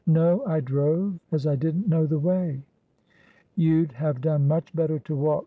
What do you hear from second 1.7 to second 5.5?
know the way." "You'd have done much better to walk.